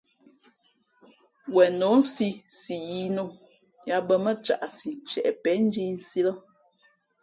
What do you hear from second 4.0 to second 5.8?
bᾱ mά caʼsi ntieʼ pěn